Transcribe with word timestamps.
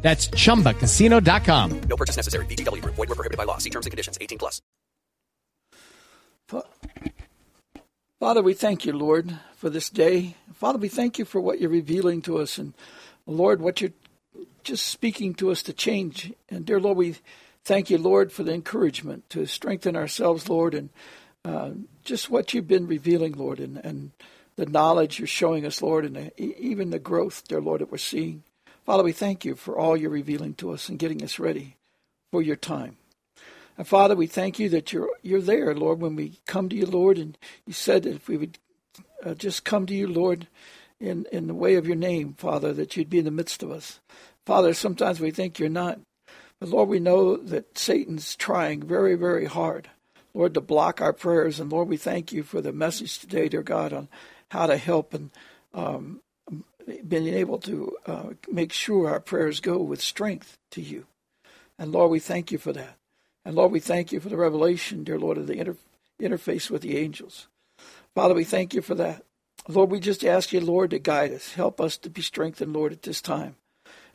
That's 0.00 0.28
chumbacasino.com. 0.28 1.80
No 1.80 1.96
purchase 1.96 2.16
necessary. 2.16 2.46
VGW 2.46 2.82
Group. 2.82 2.94
Void 2.94 3.08
were 3.08 3.14
prohibited 3.14 3.36
by 3.36 3.44
law. 3.44 3.58
See 3.58 3.70
terms 3.70 3.86
and 3.86 3.90
conditions. 3.90 4.16
18 4.20 4.38
plus. 4.38 4.62
Father, 8.20 8.42
we 8.42 8.54
thank 8.54 8.84
you, 8.84 8.92
Lord, 8.92 9.38
for 9.54 9.70
this 9.70 9.88
day. 9.90 10.34
Father, 10.54 10.78
we 10.78 10.88
thank 10.88 11.20
you 11.20 11.24
for 11.24 11.40
what 11.40 11.60
you're 11.60 11.70
revealing 11.70 12.20
to 12.22 12.38
us, 12.38 12.58
and 12.58 12.74
Lord, 13.26 13.60
what 13.60 13.80
you're 13.80 13.92
just 14.64 14.86
speaking 14.86 15.34
to 15.34 15.52
us 15.52 15.62
to 15.62 15.72
change. 15.72 16.32
And 16.48 16.66
dear 16.66 16.80
Lord, 16.80 16.96
we 16.96 17.14
thank 17.62 17.90
you, 17.90 17.98
Lord, 17.98 18.32
for 18.32 18.42
the 18.42 18.52
encouragement 18.52 19.30
to 19.30 19.46
strengthen 19.46 19.94
ourselves, 19.94 20.48
Lord, 20.48 20.74
and 20.74 20.90
uh, 21.44 21.70
just 22.04 22.28
what 22.28 22.52
you've 22.52 22.66
been 22.66 22.88
revealing, 22.88 23.34
Lord, 23.34 23.60
and, 23.60 23.76
and 23.84 24.10
the 24.56 24.66
knowledge 24.66 25.20
you're 25.20 25.28
showing 25.28 25.64
us, 25.64 25.80
Lord, 25.80 26.04
and 26.04 26.16
the, 26.16 26.40
even 26.42 26.90
the 26.90 26.98
growth, 26.98 27.46
dear 27.46 27.60
Lord, 27.60 27.82
that 27.82 27.92
we're 27.92 27.98
seeing. 27.98 28.42
Father, 28.88 29.04
we 29.04 29.12
thank 29.12 29.44
you 29.44 29.54
for 29.54 29.78
all 29.78 29.98
you're 29.98 30.08
revealing 30.08 30.54
to 30.54 30.70
us 30.70 30.88
and 30.88 30.98
getting 30.98 31.22
us 31.22 31.38
ready 31.38 31.76
for 32.32 32.40
your 32.40 32.56
time. 32.56 32.96
And 33.76 33.86
Father, 33.86 34.16
we 34.16 34.26
thank 34.26 34.58
you 34.58 34.70
that 34.70 34.94
you're 34.94 35.10
you're 35.20 35.42
there, 35.42 35.74
Lord, 35.74 36.00
when 36.00 36.16
we 36.16 36.40
come 36.46 36.70
to 36.70 36.74
you, 36.74 36.86
Lord, 36.86 37.18
and 37.18 37.36
you 37.66 37.74
said 37.74 38.04
that 38.04 38.14
if 38.14 38.28
we 38.28 38.38
would 38.38 38.58
uh, 39.22 39.34
just 39.34 39.66
come 39.66 39.84
to 39.84 39.94
you, 39.94 40.08
Lord, 40.08 40.48
in 40.98 41.26
in 41.30 41.48
the 41.48 41.54
way 41.54 41.74
of 41.74 41.86
your 41.86 41.96
name, 41.96 42.32
Father, 42.32 42.72
that 42.72 42.96
you'd 42.96 43.10
be 43.10 43.18
in 43.18 43.26
the 43.26 43.30
midst 43.30 43.62
of 43.62 43.70
us. 43.70 44.00
Father, 44.46 44.72
sometimes 44.72 45.20
we 45.20 45.32
think 45.32 45.58
you're 45.58 45.68
not, 45.68 46.00
but 46.58 46.70
Lord, 46.70 46.88
we 46.88 46.98
know 46.98 47.36
that 47.36 47.76
Satan's 47.76 48.36
trying 48.36 48.82
very, 48.82 49.16
very 49.16 49.44
hard, 49.44 49.90
Lord, 50.32 50.54
to 50.54 50.62
block 50.62 51.02
our 51.02 51.12
prayers. 51.12 51.60
And 51.60 51.70
Lord, 51.70 51.88
we 51.88 51.98
thank 51.98 52.32
you 52.32 52.42
for 52.42 52.62
the 52.62 52.72
message 52.72 53.18
today, 53.18 53.50
dear 53.50 53.62
God, 53.62 53.92
on 53.92 54.08
how 54.50 54.64
to 54.64 54.78
help 54.78 55.12
and 55.12 55.30
um, 55.74 56.22
being 57.06 57.28
able 57.34 57.58
to 57.58 57.96
uh, 58.06 58.28
make 58.50 58.72
sure 58.72 59.08
our 59.08 59.20
prayers 59.20 59.60
go 59.60 59.78
with 59.78 60.00
strength 60.00 60.58
to 60.70 60.80
you. 60.80 61.06
And 61.78 61.92
Lord, 61.92 62.10
we 62.10 62.18
thank 62.18 62.50
you 62.50 62.58
for 62.58 62.72
that. 62.72 62.96
And 63.44 63.54
Lord, 63.54 63.72
we 63.72 63.80
thank 63.80 64.12
you 64.12 64.20
for 64.20 64.28
the 64.28 64.36
revelation, 64.36 65.04
dear 65.04 65.18
Lord, 65.18 65.38
of 65.38 65.46
the 65.46 65.58
inter- 65.58 65.76
interface 66.20 66.70
with 66.70 66.82
the 66.82 66.98
angels. 66.98 67.48
Father, 68.14 68.34
we 68.34 68.44
thank 68.44 68.74
you 68.74 68.82
for 68.82 68.94
that. 68.96 69.24
Lord, 69.68 69.90
we 69.90 70.00
just 70.00 70.24
ask 70.24 70.52
you, 70.52 70.60
Lord, 70.60 70.90
to 70.90 70.98
guide 70.98 71.32
us. 71.32 71.52
Help 71.52 71.80
us 71.80 71.96
to 71.98 72.10
be 72.10 72.22
strengthened, 72.22 72.72
Lord, 72.72 72.92
at 72.92 73.02
this 73.02 73.20
time. 73.20 73.56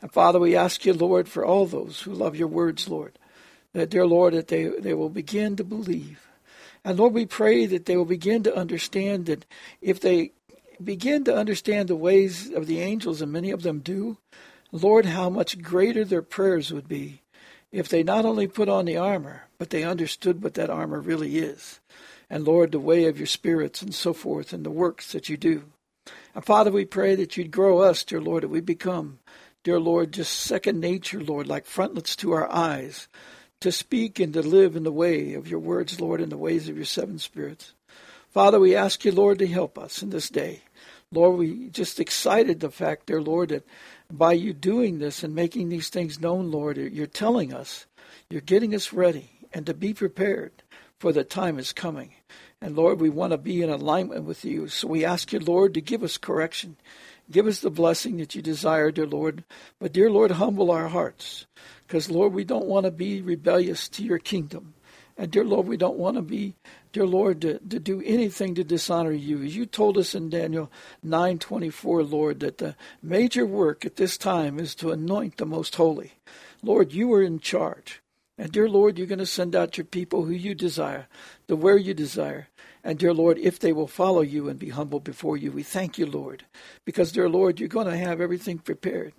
And 0.02 0.12
Father, 0.12 0.38
we 0.38 0.56
ask 0.56 0.84
you, 0.84 0.92
Lord, 0.92 1.28
for 1.28 1.44
all 1.44 1.66
those 1.66 2.02
who 2.02 2.12
love 2.12 2.36
your 2.36 2.48
words, 2.48 2.88
Lord, 2.88 3.18
that, 3.72 3.90
dear 3.90 4.06
Lord, 4.06 4.34
that 4.34 4.48
they, 4.48 4.66
they 4.66 4.94
will 4.94 5.08
begin 5.08 5.56
to 5.56 5.64
believe. 5.64 6.28
And 6.84 6.98
Lord, 6.98 7.14
we 7.14 7.24
pray 7.24 7.66
that 7.66 7.86
they 7.86 7.96
will 7.96 8.04
begin 8.04 8.42
to 8.42 8.54
understand 8.54 9.26
that 9.26 9.46
if 9.80 10.00
they 10.00 10.32
begin 10.82 11.24
to 11.24 11.36
understand 11.36 11.88
the 11.88 11.96
ways 11.96 12.50
of 12.50 12.66
the 12.66 12.80
angels, 12.80 13.20
and 13.20 13.32
many 13.32 13.50
of 13.50 13.62
them 13.62 13.80
do, 13.80 14.18
Lord, 14.72 15.06
how 15.06 15.30
much 15.30 15.62
greater 15.62 16.04
their 16.04 16.22
prayers 16.22 16.72
would 16.72 16.88
be 16.88 17.22
if 17.70 17.88
they 17.88 18.02
not 18.02 18.24
only 18.24 18.46
put 18.46 18.68
on 18.68 18.84
the 18.84 18.96
armor, 18.96 19.44
but 19.58 19.70
they 19.70 19.84
understood 19.84 20.42
what 20.42 20.54
that 20.54 20.70
armor 20.70 21.00
really 21.00 21.38
is. 21.38 21.80
And 22.30 22.44
Lord, 22.44 22.72
the 22.72 22.80
way 22.80 23.06
of 23.06 23.18
your 23.18 23.26
spirits 23.26 23.82
and 23.82 23.94
so 23.94 24.12
forth, 24.12 24.52
and 24.52 24.64
the 24.64 24.70
works 24.70 25.12
that 25.12 25.28
you 25.28 25.36
do. 25.36 25.64
And 26.34 26.44
Father, 26.44 26.70
we 26.70 26.84
pray 26.84 27.14
that 27.16 27.36
you'd 27.36 27.50
grow 27.50 27.78
us, 27.78 28.04
dear 28.04 28.20
Lord, 28.20 28.42
that 28.42 28.48
we 28.48 28.60
become, 28.60 29.18
dear 29.62 29.78
Lord, 29.78 30.12
just 30.12 30.32
second 30.32 30.80
nature, 30.80 31.20
Lord, 31.20 31.46
like 31.46 31.66
frontlets 31.66 32.16
to 32.16 32.32
our 32.32 32.50
eyes, 32.50 33.08
to 33.60 33.72
speak 33.72 34.20
and 34.20 34.32
to 34.34 34.42
live 34.42 34.76
in 34.76 34.82
the 34.82 34.92
way 34.92 35.34
of 35.34 35.48
your 35.48 35.60
words, 35.60 36.00
Lord, 36.00 36.20
in 36.20 36.28
the 36.28 36.36
ways 36.36 36.68
of 36.68 36.76
your 36.76 36.84
seven 36.84 37.18
spirits. 37.18 37.72
Father, 38.34 38.58
we 38.58 38.74
ask 38.74 39.04
you, 39.04 39.12
Lord, 39.12 39.38
to 39.38 39.46
help 39.46 39.78
us 39.78 40.02
in 40.02 40.10
this 40.10 40.28
day. 40.28 40.62
Lord, 41.12 41.38
we 41.38 41.68
just 41.68 42.00
excited 42.00 42.58
the 42.58 42.68
fact, 42.68 43.06
dear 43.06 43.22
Lord, 43.22 43.50
that 43.50 43.64
by 44.10 44.32
you 44.32 44.52
doing 44.52 44.98
this 44.98 45.22
and 45.22 45.32
making 45.32 45.68
these 45.68 45.88
things 45.88 46.18
known, 46.18 46.50
Lord, 46.50 46.76
you're 46.76 47.06
telling 47.06 47.54
us, 47.54 47.86
you're 48.28 48.40
getting 48.40 48.74
us 48.74 48.92
ready 48.92 49.30
and 49.52 49.64
to 49.66 49.72
be 49.72 49.94
prepared 49.94 50.50
for 50.98 51.12
the 51.12 51.22
time 51.22 51.60
is 51.60 51.72
coming. 51.72 52.12
And 52.60 52.74
Lord, 52.74 53.00
we 53.00 53.08
want 53.08 53.30
to 53.30 53.38
be 53.38 53.62
in 53.62 53.70
alignment 53.70 54.24
with 54.24 54.44
you. 54.44 54.66
So 54.66 54.88
we 54.88 55.04
ask 55.04 55.32
you, 55.32 55.38
Lord, 55.38 55.72
to 55.74 55.80
give 55.80 56.02
us 56.02 56.18
correction. 56.18 56.76
Give 57.30 57.46
us 57.46 57.60
the 57.60 57.70
blessing 57.70 58.16
that 58.16 58.34
you 58.34 58.42
desire, 58.42 58.90
dear 58.90 59.06
Lord. 59.06 59.44
But, 59.78 59.92
dear 59.92 60.10
Lord, 60.10 60.32
humble 60.32 60.72
our 60.72 60.88
hearts. 60.88 61.46
Because, 61.86 62.10
Lord, 62.10 62.32
we 62.32 62.42
don't 62.42 62.66
want 62.66 62.84
to 62.84 62.90
be 62.90 63.22
rebellious 63.22 63.88
to 63.90 64.02
your 64.02 64.18
kingdom. 64.18 64.74
And, 65.16 65.30
dear 65.30 65.44
Lord, 65.44 65.68
we 65.68 65.76
don't 65.76 65.98
want 65.98 66.16
to 66.16 66.22
be 66.22 66.56
dear 66.94 67.06
Lord, 67.06 67.40
to, 67.40 67.58
to 67.58 67.80
do 67.80 68.00
anything 68.06 68.54
to 68.54 68.62
dishonor 68.62 69.10
you. 69.10 69.42
As 69.42 69.56
you 69.56 69.66
told 69.66 69.98
us 69.98 70.14
in 70.14 70.30
Daniel 70.30 70.70
9:24, 71.04 72.08
Lord, 72.08 72.40
that 72.40 72.58
the 72.58 72.76
major 73.02 73.44
work 73.44 73.84
at 73.84 73.96
this 73.96 74.16
time 74.16 74.60
is 74.60 74.76
to 74.76 74.92
anoint 74.92 75.36
the 75.36 75.44
most 75.44 75.74
holy. 75.74 76.12
Lord, 76.62 76.92
you 76.92 77.12
are 77.12 77.22
in 77.22 77.40
charge. 77.40 78.00
And 78.38 78.52
dear 78.52 78.68
Lord, 78.68 78.96
you're 78.96 79.08
going 79.08 79.18
to 79.18 79.26
send 79.26 79.56
out 79.56 79.76
your 79.76 79.84
people 79.84 80.24
who 80.24 80.32
you 80.32 80.54
desire, 80.54 81.08
to 81.48 81.56
where 81.56 81.76
you 81.76 81.94
desire. 81.94 82.48
And 82.84 82.96
dear 82.96 83.12
Lord, 83.12 83.38
if 83.38 83.58
they 83.58 83.72
will 83.72 83.88
follow 83.88 84.22
you 84.22 84.48
and 84.48 84.58
be 84.58 84.68
humble 84.70 85.00
before 85.00 85.36
you, 85.36 85.50
we 85.50 85.64
thank 85.64 85.98
you, 85.98 86.06
Lord. 86.06 86.44
Because, 86.84 87.10
dear 87.10 87.28
Lord, 87.28 87.58
you're 87.58 87.68
going 87.68 87.86
to 87.88 87.96
have 87.96 88.20
everything 88.20 88.58
prepared. 88.58 89.14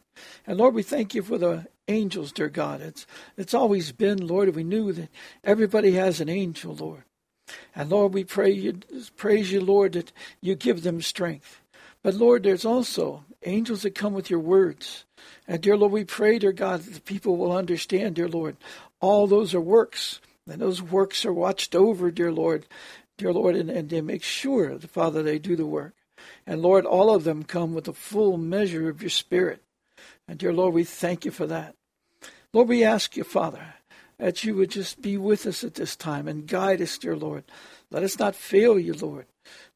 And 0.48 0.58
Lord, 0.58 0.76
we 0.76 0.84
thank 0.84 1.14
you 1.14 1.24
for 1.24 1.38
the 1.38 1.68
angels, 1.90 2.32
dear 2.32 2.50
God. 2.50 2.82
It's 2.82 3.06
it's 3.36 3.54
always 3.54 3.92
been, 3.92 4.26
Lord, 4.26 4.56
we 4.56 4.64
knew 4.64 4.94
that 4.94 5.10
everybody 5.44 5.92
has 5.94 6.22
an 6.22 6.30
angel, 6.30 6.74
Lord. 6.74 7.04
And 7.76 7.90
Lord, 7.90 8.14
we 8.14 8.24
pray 8.24 8.52
you, 8.52 8.80
praise 9.18 9.52
you, 9.52 9.62
Lord, 9.62 9.94
that 9.94 10.12
you 10.42 10.56
give 10.56 10.84
them 10.84 11.02
strength. 11.02 11.62
But 12.02 12.16
Lord, 12.16 12.44
there's 12.44 12.66
also 12.66 13.26
angels 13.44 13.82
that 13.84 13.96
come 13.96 14.14
with 14.14 14.30
your 14.30 14.40
words. 14.40 15.06
And 15.48 15.62
dear 15.62 15.78
Lord, 15.78 15.92
we 15.92 16.04
pray, 16.04 16.40
dear 16.40 16.52
God, 16.52 16.82
that 16.82 16.94
the 16.94 17.02
people 17.02 17.38
will 17.38 17.56
understand, 17.56 18.16
dear 18.16 18.28
Lord, 18.28 18.58
all 19.00 19.28
those 19.28 19.54
are 19.54 19.62
works. 19.62 20.20
And 20.48 20.62
those 20.62 20.82
works 20.82 21.26
are 21.26 21.34
watched 21.34 21.76
over, 21.76 22.12
dear 22.12 22.32
Lord, 22.32 22.66
dear 23.18 23.34
Lord, 23.34 23.56
and, 23.56 23.70
and 23.70 23.90
they 23.90 24.02
make 24.02 24.24
sure, 24.24 24.78
the 24.78 24.88
Father, 24.88 25.24
they 25.24 25.40
do 25.40 25.56
the 25.56 25.66
work. 25.66 25.94
And 26.46 26.62
Lord, 26.62 26.86
all 26.86 27.14
of 27.14 27.24
them 27.24 27.44
come 27.44 27.74
with 27.74 27.88
a 27.88 27.94
full 27.94 28.38
measure 28.38 28.90
of 28.90 29.02
your 29.02 29.10
Spirit. 29.10 29.64
And 30.28 30.38
dear 30.38 30.54
Lord, 30.54 30.74
we 30.74 30.84
thank 30.84 31.26
you 31.26 31.32
for 31.32 31.48
that. 31.48 31.76
Lord, 32.54 32.68
we 32.68 32.84
ask 32.84 33.18
you, 33.18 33.24
Father, 33.24 33.75
that 34.18 34.44
you 34.44 34.56
would 34.56 34.72
just 34.72 35.02
be 35.02 35.18
with 35.18 35.46
us 35.46 35.64
at 35.64 35.76
this 35.76 35.96
time 35.96 36.28
and 36.28 36.48
guide 36.48 36.82
us, 36.82 36.98
dear 36.98 37.16
Lord. 37.16 37.44
Let 37.92 38.04
us 38.04 38.18
not 38.18 38.36
fail 38.36 38.80
you, 38.80 38.94
Lord. 38.94 39.26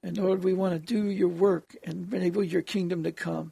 And 0.02 0.18
Lord, 0.18 0.44
we 0.44 0.54
want 0.54 0.74
to 0.74 0.94
do 0.94 1.10
your 1.10 1.28
work 1.28 1.76
and 1.84 2.12
enable 2.14 2.44
your 2.44 2.62
kingdom 2.62 3.04
to 3.04 3.12
come. 3.12 3.52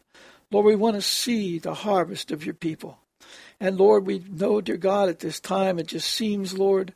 Lord, 0.49 0.65
we 0.65 0.75
want 0.75 0.95
to 0.95 1.01
see 1.01 1.59
the 1.59 1.73
harvest 1.73 2.31
of 2.31 2.45
your 2.45 2.55
people. 2.55 2.99
And 3.59 3.77
Lord, 3.77 4.05
we 4.05 4.23
know, 4.29 4.61
dear 4.61 4.77
God, 4.77 5.09
at 5.09 5.19
this 5.19 5.39
time 5.39 5.79
it 5.79 5.87
just 5.87 6.09
seems, 6.09 6.57
Lord, 6.57 6.93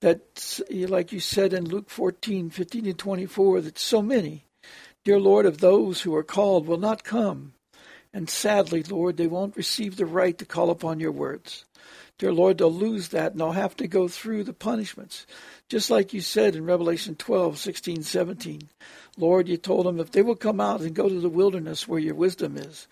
that, 0.00 0.60
like 0.70 1.12
you 1.12 1.20
said 1.20 1.52
in 1.52 1.68
Luke 1.68 1.88
14, 1.90 2.50
15 2.50 2.86
and 2.86 2.98
24, 2.98 3.60
that 3.62 3.78
so 3.78 4.02
many, 4.02 4.44
dear 5.04 5.18
Lord, 5.18 5.46
of 5.46 5.58
those 5.58 6.02
who 6.02 6.14
are 6.14 6.22
called 6.22 6.66
will 6.66 6.78
not 6.78 7.04
come. 7.04 7.54
And 8.12 8.28
sadly, 8.28 8.82
Lord, 8.82 9.16
they 9.16 9.28
won't 9.28 9.56
receive 9.56 9.96
the 9.96 10.06
right 10.06 10.36
to 10.38 10.44
call 10.44 10.70
upon 10.70 11.00
your 11.00 11.12
words. 11.12 11.64
Dear 12.20 12.34
Lord, 12.34 12.58
they'll 12.58 12.70
lose 12.70 13.08
that 13.08 13.32
and 13.32 13.40
they'll 13.40 13.52
have 13.52 13.74
to 13.78 13.88
go 13.88 14.06
through 14.06 14.44
the 14.44 14.52
punishments. 14.52 15.26
Just 15.70 15.88
like 15.88 16.12
you 16.12 16.20
said 16.20 16.54
in 16.54 16.66
Revelation 16.66 17.14
12, 17.14 17.56
16, 17.56 18.02
17. 18.02 18.68
Lord, 19.16 19.48
you 19.48 19.56
told 19.56 19.86
them 19.86 19.98
if 19.98 20.10
they 20.10 20.20
will 20.20 20.36
come 20.36 20.60
out 20.60 20.82
and 20.82 20.94
go 20.94 21.08
to 21.08 21.18
the 21.18 21.30
wilderness 21.30 21.88
where 21.88 21.98
your 21.98 22.14
wisdom 22.14 22.58
is, 22.58 22.86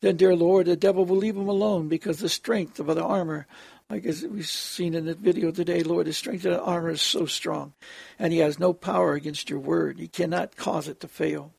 then, 0.00 0.16
dear 0.16 0.34
Lord, 0.34 0.66
the 0.66 0.74
devil 0.74 1.04
will 1.04 1.16
leave 1.16 1.36
them 1.36 1.48
alone 1.48 1.86
because 1.86 2.18
the 2.18 2.28
strength 2.28 2.80
of 2.80 2.88
the 2.88 3.04
armor, 3.04 3.46
like 3.88 4.04
as 4.04 4.26
we've 4.26 4.48
seen 4.48 4.94
in 4.94 5.06
the 5.06 5.14
video 5.14 5.52
today, 5.52 5.84
Lord, 5.84 6.08
the 6.08 6.12
strength 6.12 6.44
of 6.44 6.54
the 6.54 6.60
armor 6.60 6.90
is 6.90 7.00
so 7.00 7.24
strong. 7.24 7.74
And 8.18 8.32
he 8.32 8.40
has 8.40 8.58
no 8.58 8.72
power 8.72 9.14
against 9.14 9.48
your 9.48 9.60
word. 9.60 10.00
He 10.00 10.08
cannot 10.08 10.56
cause 10.56 10.88
it 10.88 10.98
to 11.02 11.06
fail. 11.06 11.52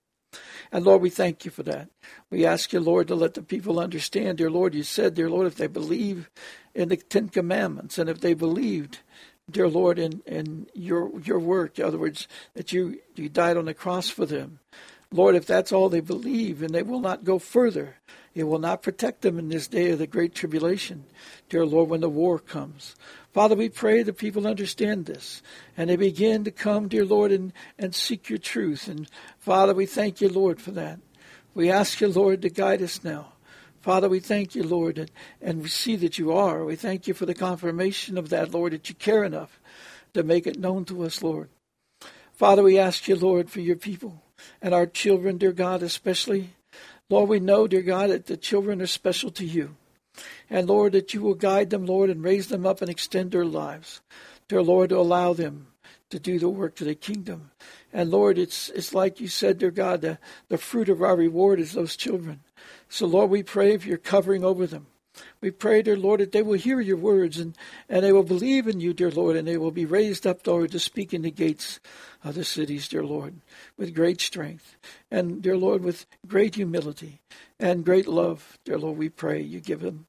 And 0.73 0.83
Lord, 0.83 1.01
we 1.01 1.09
thank 1.09 1.45
you 1.45 1.51
for 1.51 1.63
that. 1.63 1.89
We 2.29 2.45
ask 2.45 2.73
you, 2.73 2.79
Lord, 2.79 3.07
to 3.07 3.15
let 3.15 3.35
the 3.35 3.43
people 3.43 3.79
understand, 3.79 4.39
dear 4.39 4.49
Lord, 4.49 4.73
you 4.73 4.83
said, 4.83 5.13
dear 5.13 5.29
Lord, 5.29 5.47
if 5.47 5.55
they 5.55 5.67
believe 5.67 6.29
in 6.75 6.89
the 6.89 6.97
Ten 6.97 7.29
Commandments, 7.29 7.97
and 7.97 8.09
if 8.09 8.21
they 8.21 8.33
believed, 8.33 8.99
dear 9.49 9.67
Lord, 9.67 9.99
in, 9.99 10.21
in 10.25 10.67
your 10.73 11.19
your 11.21 11.39
work, 11.39 11.79
in 11.79 11.85
other 11.85 11.97
words, 11.97 12.27
that 12.55 12.71
you, 12.71 12.99
you 13.15 13.29
died 13.29 13.57
on 13.57 13.65
the 13.65 13.73
cross 13.73 14.09
for 14.09 14.25
them, 14.25 14.59
Lord, 15.11 15.35
if 15.35 15.45
that's 15.45 15.71
all 15.71 15.89
they 15.89 15.99
believe 15.99 16.63
and 16.63 16.73
they 16.73 16.81
will 16.81 16.99
not 16.99 17.23
go 17.23 17.37
further, 17.37 17.97
it 18.33 18.45
will 18.45 18.59
not 18.59 18.81
protect 18.81 19.21
them 19.21 19.37
in 19.37 19.49
this 19.49 19.67
day 19.67 19.91
of 19.91 19.99
the 19.99 20.07
great 20.07 20.33
tribulation, 20.33 21.03
dear 21.49 21.65
Lord, 21.65 21.89
when 21.89 22.01
the 22.01 22.09
war 22.09 22.39
comes. 22.39 22.95
Father, 23.31 23.55
we 23.55 23.69
pray 23.69 24.01
that 24.01 24.17
people 24.17 24.47
understand 24.47 25.05
this 25.05 25.43
and 25.77 25.89
they 25.89 25.95
begin 25.95 26.43
to 26.45 26.51
come, 26.51 26.87
dear 26.87 27.05
Lord, 27.05 27.31
and, 27.31 27.53
and 27.77 27.93
seek 27.93 28.27
your 28.27 28.39
truth. 28.39 28.87
And 28.87 29.07
Father, 29.37 29.75
we 29.75 29.85
thank 29.85 30.19
you, 30.19 30.29
Lord, 30.29 30.59
for 30.59 30.71
that. 30.71 30.99
We 31.53 31.69
ask 31.69 32.01
you, 32.01 32.07
Lord, 32.07 32.41
to 32.41 32.49
guide 32.49 32.81
us 32.81 33.03
now. 33.03 33.32
Father, 33.83 34.07
we 34.07 34.21
thank 34.21 34.55
you, 34.55 34.63
Lord, 34.63 35.11
and, 35.41 35.61
we 35.61 35.67
see 35.67 35.97
that 35.97 36.17
you 36.17 36.31
are. 36.31 36.63
We 36.63 36.77
thank 36.77 37.05
you 37.05 37.13
for 37.13 37.25
the 37.25 37.33
confirmation 37.33 38.17
of 38.17 38.29
that, 38.29 38.53
Lord, 38.53 38.71
that 38.71 38.87
you 38.87 38.95
care 38.95 39.25
enough 39.25 39.59
to 40.13 40.23
make 40.23 40.47
it 40.47 40.57
known 40.57 40.85
to 40.85 41.03
us, 41.03 41.21
Lord. 41.21 41.49
Father, 42.31 42.63
we 42.63 42.79
ask 42.79 43.09
you, 43.09 43.17
Lord, 43.17 43.49
for 43.49 43.59
your 43.59 43.75
people 43.75 44.23
and 44.61 44.73
our 44.73 44.85
children, 44.85 45.37
dear 45.37 45.51
God, 45.51 45.83
especially. 45.83 46.51
Lord, 47.09 47.27
we 47.27 47.41
know, 47.41 47.67
dear 47.67 47.81
God, 47.81 48.09
that 48.09 48.27
the 48.27 48.37
children 48.37 48.81
are 48.81 48.87
special 48.87 49.31
to 49.31 49.45
you. 49.45 49.75
And 50.49 50.69
Lord, 50.69 50.93
that 50.93 51.13
you 51.13 51.21
will 51.21 51.35
guide 51.35 51.69
them, 51.69 51.85
Lord, 51.85 52.09
and 52.09 52.23
raise 52.23 52.47
them 52.47 52.65
up 52.65 52.81
and 52.81 52.89
extend 52.89 53.31
their 53.31 53.45
lives. 53.45 53.99
Dear 54.47 54.63
Lord, 54.63 54.91
to 54.91 54.97
allow 54.97 55.33
them 55.33 55.67
to 56.09 56.19
do 56.19 56.39
the 56.39 56.47
work 56.47 56.75
to 56.75 56.85
the 56.85 56.95
kingdom. 56.95 57.51
And 57.91 58.11
Lord, 58.11 58.37
it's 58.37 58.69
it's 58.69 58.93
like 58.93 59.19
you 59.19 59.27
said, 59.27 59.57
dear 59.57 59.71
God, 59.71 60.01
the, 60.01 60.19
the 60.47 60.57
fruit 60.57 60.87
of 60.87 61.01
our 61.01 61.17
reward 61.17 61.59
is 61.59 61.73
those 61.73 61.97
children. 61.97 62.41
So 62.93 63.07
Lord, 63.07 63.31
we 63.31 63.41
pray 63.41 63.75
for 63.77 63.87
your 63.87 63.97
covering 63.97 64.43
over 64.45 64.67
them. 64.67 64.85
We 65.41 65.49
pray, 65.49 65.81
dear 65.81 65.97
Lord, 65.97 66.19
that 66.19 66.31
they 66.31 66.43
will 66.43 66.59
hear 66.59 66.79
your 66.79 66.97
words 66.97 67.39
and, 67.39 67.57
and 67.89 68.05
they 68.05 68.13
will 68.13 68.21
believe 68.21 68.67
in 68.67 68.81
you, 68.81 68.93
dear 68.93 69.09
Lord, 69.09 69.35
and 69.35 69.47
they 69.47 69.57
will 69.57 69.71
be 69.71 69.87
raised 69.87 70.27
up, 70.27 70.45
Lord, 70.45 70.71
to 70.73 70.79
speak 70.79 71.11
in 71.11 71.23
the 71.23 71.31
gates 71.31 71.79
of 72.23 72.35
the 72.35 72.43
cities, 72.43 72.87
dear 72.87 73.03
Lord, 73.03 73.33
with 73.77 73.95
great 73.95 74.21
strength. 74.21 74.75
And, 75.09 75.41
dear 75.41 75.57
Lord, 75.57 75.83
with 75.83 76.05
great 76.27 76.53
humility 76.53 77.19
and 77.59 77.83
great 77.83 78.07
love, 78.07 78.59
dear 78.63 78.77
Lord, 78.77 78.99
we 78.99 79.09
pray 79.09 79.41
you 79.41 79.59
give 79.59 79.81
them. 79.81 80.05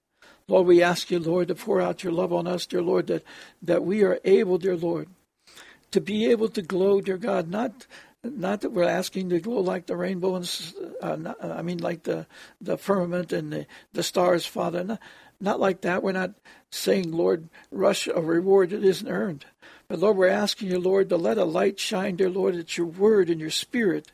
Lord, 0.47 0.67
we 0.67 0.83
ask 0.83 1.11
you, 1.11 1.19
Lord, 1.19 1.49
to 1.49 1.55
pour 1.55 1.81
out 1.81 2.05
your 2.05 2.13
love 2.13 2.35
on 2.35 2.47
us, 2.47 2.67
dear 2.67 2.83
Lord, 2.83 3.07
that, 3.07 3.25
that 3.63 3.83
we 3.83 4.03
are 4.03 4.21
able, 4.25 4.59
dear 4.59 4.77
Lord, 4.77 5.09
to 5.91 6.03
be 6.03 6.31
able 6.31 6.51
to 6.51 6.61
glow, 6.61 7.01
dear 7.01 7.17
God, 7.17 7.49
not 7.49 7.87
not 8.25 8.63
that 8.63 8.71
we're 8.71 8.85
asking 8.85 9.31
to 9.31 9.41
glow 9.41 9.61
like 9.61 9.87
the 9.87 9.97
rainbow 9.97 10.37
and 10.37 10.73
uh, 11.01 11.17
not, 11.17 11.45
I 11.45 11.63
mean 11.63 11.79
like 11.79 12.05
the 12.05 12.27
the 12.61 12.79
firmament 12.79 13.33
and 13.33 13.53
the, 13.53 13.67
the 13.93 14.03
stars, 14.03 14.47
Father. 14.47 14.83
Not, 14.85 15.01
not 15.41 15.61
like 15.61 15.83
that. 15.83 16.03
We're 16.03 16.13
not 16.13 16.33
saying, 16.71 17.13
Lord, 17.13 17.49
rush 17.71 18.07
a 18.07 18.21
reward 18.21 18.71
that 18.71 18.85
isn't 18.85 19.09
earned. 19.09 19.45
But 19.89 19.99
Lord, 19.99 20.17
we're 20.17 20.29
asking 20.29 20.71
you, 20.71 20.79
Lord, 20.79 21.09
to 21.11 21.17
let 21.17 21.39
a 21.39 21.45
light 21.45 21.79
shine, 21.79 22.17
dear 22.17 22.31
Lord, 22.31 22.55
it's 22.55 22.79
your 22.79 22.87
word 22.87 23.29
and 23.29 23.41
your 23.41 23.51
spirit 23.51 24.13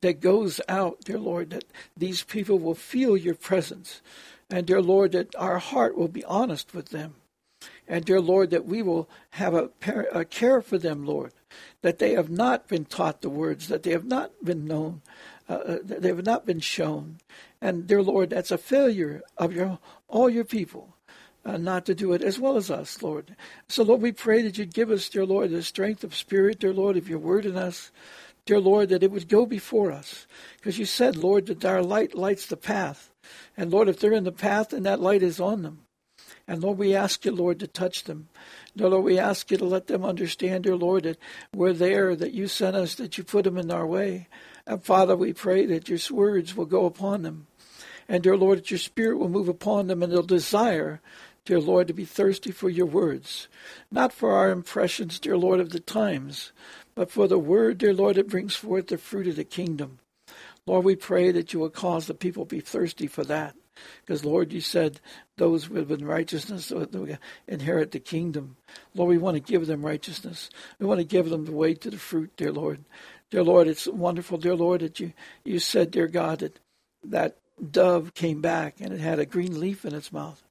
that 0.00 0.20
goes 0.20 0.60
out, 0.68 1.00
dear 1.04 1.18
Lord, 1.18 1.50
that 1.50 1.64
these 1.96 2.22
people 2.24 2.58
will 2.58 2.74
feel 2.74 3.16
your 3.16 3.34
presence. 3.34 4.02
And 4.50 4.66
dear 4.66 4.82
Lord, 4.82 5.12
that 5.12 5.34
our 5.36 5.58
heart 5.58 5.96
will 5.96 6.08
be 6.08 6.24
honest 6.24 6.74
with 6.74 6.88
them. 6.88 7.14
And 7.88 8.04
dear 8.04 8.20
Lord, 8.20 8.50
that 8.50 8.66
we 8.66 8.82
will 8.82 9.08
have 9.30 9.54
a, 9.54 9.70
a 10.12 10.24
care 10.24 10.62
for 10.62 10.78
them, 10.78 11.04
Lord, 11.04 11.32
that 11.82 11.98
they 11.98 12.12
have 12.12 12.30
not 12.30 12.68
been 12.68 12.84
taught 12.84 13.20
the 13.20 13.28
words, 13.28 13.68
that 13.68 13.82
they 13.82 13.90
have 13.90 14.04
not 14.04 14.32
been 14.42 14.66
known, 14.66 15.02
uh, 15.48 15.52
uh 15.52 15.78
they 15.82 16.08
have 16.08 16.24
not 16.24 16.46
been 16.46 16.60
shown. 16.60 17.18
And 17.60 17.86
dear 17.86 18.02
Lord, 18.02 18.30
that's 18.30 18.50
a 18.50 18.58
failure 18.58 19.22
of 19.36 19.52
your 19.52 19.78
all 20.08 20.30
your 20.30 20.44
people. 20.44 20.96
Uh, 21.44 21.56
not 21.56 21.84
to 21.86 21.94
do 21.94 22.12
it 22.12 22.22
as 22.22 22.38
well 22.38 22.56
as 22.56 22.70
us, 22.70 23.02
Lord. 23.02 23.34
So, 23.66 23.82
Lord, 23.82 24.00
we 24.00 24.12
pray 24.12 24.42
that 24.42 24.58
you'd 24.58 24.72
give 24.72 24.92
us, 24.92 25.08
dear 25.08 25.26
Lord, 25.26 25.50
the 25.50 25.64
strength 25.64 26.04
of 26.04 26.14
spirit, 26.14 26.60
dear 26.60 26.72
Lord, 26.72 26.96
of 26.96 27.08
your 27.08 27.18
word 27.18 27.46
in 27.46 27.56
us, 27.56 27.90
dear 28.46 28.60
Lord, 28.60 28.90
that 28.90 29.02
it 29.02 29.10
would 29.10 29.28
go 29.28 29.44
before 29.44 29.90
us. 29.90 30.28
Because 30.56 30.78
you 30.78 30.84
said, 30.84 31.16
Lord, 31.16 31.46
that 31.46 31.64
our 31.64 31.82
light 31.82 32.14
lights 32.14 32.46
the 32.46 32.56
path. 32.56 33.10
And 33.56 33.72
Lord, 33.72 33.88
if 33.88 33.98
they're 33.98 34.12
in 34.12 34.22
the 34.22 34.30
path, 34.30 34.68
then 34.68 34.84
that 34.84 35.00
light 35.00 35.24
is 35.24 35.40
on 35.40 35.62
them. 35.62 35.80
And 36.46 36.62
Lord, 36.62 36.78
we 36.78 36.94
ask 36.94 37.24
you, 37.24 37.32
Lord, 37.32 37.60
to 37.60 37.66
touch 37.66 38.04
them. 38.04 38.28
Lord, 38.74 39.04
we 39.04 39.18
ask 39.18 39.50
you 39.50 39.56
to 39.58 39.64
let 39.64 39.86
them 39.86 40.04
understand, 40.04 40.64
dear 40.64 40.76
Lord, 40.76 41.04
that 41.04 41.18
we're 41.54 41.72
there, 41.72 42.16
that 42.16 42.32
you 42.32 42.48
sent 42.48 42.76
us, 42.76 42.94
that 42.96 43.18
you 43.18 43.24
put 43.24 43.44
them 43.44 43.58
in 43.58 43.70
our 43.70 43.86
way. 43.86 44.28
And 44.66 44.82
Father, 44.82 45.16
we 45.16 45.32
pray 45.32 45.66
that 45.66 45.88
your 45.88 45.98
words 46.10 46.56
will 46.56 46.66
go 46.66 46.86
upon 46.86 47.22
them. 47.22 47.46
And 48.08 48.22
dear 48.22 48.36
Lord, 48.36 48.58
that 48.58 48.70
your 48.70 48.78
spirit 48.78 49.18
will 49.18 49.28
move 49.28 49.48
upon 49.48 49.86
them 49.86 50.02
and 50.02 50.12
they'll 50.12 50.22
desire, 50.22 51.00
dear 51.44 51.60
Lord, 51.60 51.88
to 51.88 51.94
be 51.94 52.04
thirsty 52.04 52.50
for 52.50 52.68
your 52.68 52.86
words. 52.86 53.48
Not 53.90 54.12
for 54.12 54.32
our 54.32 54.50
impressions, 54.50 55.18
dear 55.18 55.36
Lord, 55.36 55.60
of 55.60 55.70
the 55.70 55.80
times, 55.80 56.52
but 56.94 57.10
for 57.10 57.28
the 57.28 57.38
word, 57.38 57.78
dear 57.78 57.94
Lord, 57.94 58.16
that 58.16 58.28
brings 58.28 58.54
forth 58.54 58.88
the 58.88 58.98
fruit 58.98 59.28
of 59.28 59.36
the 59.36 59.44
kingdom. 59.44 59.98
Lord, 60.66 60.84
we 60.84 60.96
pray 60.96 61.32
that 61.32 61.52
you 61.52 61.60
will 61.60 61.70
cause 61.70 62.06
the 62.06 62.14
people 62.14 62.44
to 62.44 62.56
be 62.56 62.60
thirsty 62.60 63.06
for 63.06 63.24
that. 63.24 63.56
Because, 64.00 64.24
Lord, 64.24 64.52
you 64.52 64.60
said 64.60 65.00
those 65.36 65.68
with 65.68 66.02
righteousness 66.02 66.70
will 66.70 66.88
inherit 67.48 67.90
the 67.90 68.00
kingdom. 68.00 68.56
Lord, 68.94 69.08
we 69.10 69.18
want 69.18 69.36
to 69.36 69.40
give 69.40 69.66
them 69.66 69.84
righteousness. 69.84 70.50
We 70.78 70.86
want 70.86 71.00
to 71.00 71.04
give 71.04 71.30
them 71.30 71.44
the 71.44 71.52
way 71.52 71.74
to 71.74 71.90
the 71.90 71.98
fruit, 71.98 72.32
dear 72.36 72.52
Lord. 72.52 72.84
Dear 73.30 73.44
Lord, 73.44 73.66
it's 73.68 73.86
wonderful, 73.86 74.38
dear 74.38 74.54
Lord, 74.54 74.82
that 74.82 75.00
you, 75.00 75.12
you 75.44 75.58
said, 75.58 75.90
dear 75.90 76.06
God, 76.06 76.40
that 76.40 76.58
that 77.04 77.36
dove 77.70 78.14
came 78.14 78.40
back 78.40 78.80
and 78.80 78.92
it 78.92 79.00
had 79.00 79.18
a 79.18 79.26
green 79.26 79.58
leaf 79.60 79.84
in 79.84 79.94
its 79.94 80.12
mouth. 80.12 80.42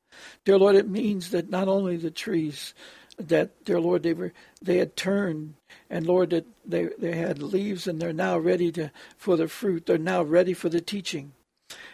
Dear 0.46 0.58
Lord, 0.58 0.76
it 0.76 0.90
means 0.90 1.32
that 1.32 1.50
not 1.50 1.68
only 1.68 1.98
the 1.98 2.12
trees 2.12 2.74
that, 3.18 3.64
dear 3.66 3.80
Lord, 3.80 4.04
they 4.04 4.14
were 4.14 4.34
they 4.62 4.78
had 4.78 4.96
turned, 4.96 5.56
and 5.90 6.06
Lord, 6.06 6.32
that 6.32 6.46
they 6.66 6.90
they 6.98 7.16
had 7.16 7.42
leaves, 7.42 7.88
and 7.88 8.02
they're 8.02 8.14
now 8.14 8.38
ready 8.38 8.72
to 8.74 8.92
for 9.18 9.38
the 9.38 9.48
fruit. 9.48 9.86
They're 9.86 9.98
now 9.98 10.24
ready 10.24 10.54
for 10.54 10.70
the 10.70 10.82
teaching. 10.82 11.34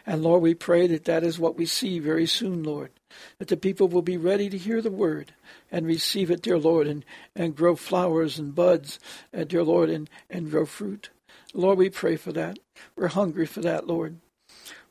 And 0.06 0.24
Lord, 0.24 0.41
we 0.41 0.53
pray 0.53 0.88
that 0.88 1.06
that 1.06 1.24
is 1.24 1.39
what 1.39 1.57
we 1.57 1.65
see 1.65 2.00
very 2.00 2.25
soon, 2.25 2.63
Lord. 2.63 2.91
That 3.39 3.47
the 3.47 3.57
people 3.57 3.88
will 3.88 4.01
be 4.01 4.18
ready 4.18 4.50
to 4.50 4.57
hear 4.57 4.81
the 4.81 4.91
word 4.91 5.33
and 5.71 5.85
receive 5.85 6.31
it, 6.31 6.41
dear 6.41 6.57
Lord, 6.57 6.88
and, 6.88 7.03
and 7.35 7.56
grow 7.56 7.75
flowers 7.75 8.39
and 8.39 8.53
buds, 8.56 9.00
uh, 9.35 9.44
dear 9.44 9.63
Lord, 9.63 9.89
and, 9.89 10.09
and 10.29 10.50
grow 10.51 10.65
fruit. 10.65 11.09
Lord, 11.53 11.77
we 11.77 11.89
pray 11.89 12.15
for 12.15 12.31
that. 12.33 12.59
We're 12.95 13.07
hungry 13.07 13.45
for 13.45 13.62
that, 13.62 13.88
Lord. 13.88 14.18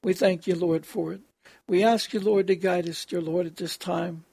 We 0.02 0.12
thank 0.12 0.46
you, 0.46 0.54
Lord, 0.54 0.86
for 0.86 1.12
it. 1.12 1.20
We 1.68 1.82
ask 1.82 2.12
you, 2.12 2.20
Lord, 2.20 2.46
to 2.48 2.56
guide 2.56 2.88
us, 2.88 3.04
dear 3.04 3.20
Lord, 3.20 3.46
at 3.46 3.56
this 3.56 3.76
time. 3.76 4.24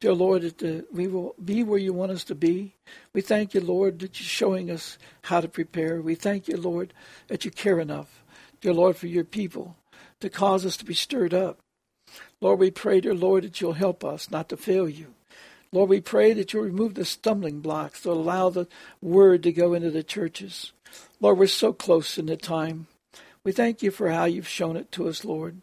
Dear 0.00 0.14
Lord, 0.14 0.42
that 0.42 0.92
we 0.92 1.06
will 1.06 1.34
be 1.42 1.62
where 1.62 1.78
you 1.78 1.92
want 1.92 2.12
us 2.12 2.24
to 2.24 2.34
be. 2.34 2.74
We 3.12 3.20
thank 3.20 3.54
you, 3.54 3.60
Lord, 3.60 4.00
that 4.00 4.18
you're 4.18 4.26
showing 4.26 4.70
us 4.70 4.98
how 5.22 5.40
to 5.40 5.48
prepare. 5.48 6.02
We 6.02 6.16
thank 6.16 6.48
you, 6.48 6.56
Lord, 6.56 6.92
that 7.28 7.44
you 7.44 7.50
care 7.50 7.78
enough, 7.78 8.24
dear 8.60 8.74
Lord, 8.74 8.96
for 8.96 9.06
your 9.06 9.24
people 9.24 9.76
to 10.22 10.30
cause 10.30 10.64
us 10.64 10.76
to 10.78 10.84
be 10.84 10.94
stirred 10.94 11.34
up. 11.34 11.58
Lord, 12.40 12.58
we 12.58 12.70
pray, 12.70 13.00
dear 13.00 13.14
Lord, 13.14 13.44
that 13.44 13.60
you'll 13.60 13.74
help 13.74 14.04
us 14.04 14.30
not 14.30 14.48
to 14.48 14.56
fail 14.56 14.88
you. 14.88 15.14
Lord, 15.70 15.88
we 15.88 16.00
pray 16.00 16.32
that 16.32 16.52
you'll 16.52 16.64
remove 16.64 16.94
the 16.94 17.04
stumbling 17.04 17.60
blocks 17.60 18.02
to 18.02 18.10
allow 18.10 18.50
the 18.50 18.66
word 19.00 19.42
to 19.44 19.52
go 19.52 19.74
into 19.74 19.90
the 19.90 20.02
churches. 20.02 20.72
Lord, 21.20 21.38
we're 21.38 21.46
so 21.46 21.72
close 21.72 22.18
in 22.18 22.26
the 22.26 22.36
time. 22.36 22.88
We 23.44 23.52
thank 23.52 23.82
you 23.82 23.90
for 23.90 24.10
how 24.10 24.24
you've 24.24 24.48
shown 24.48 24.76
it 24.76 24.92
to 24.92 25.08
us, 25.08 25.24
Lord 25.24 25.60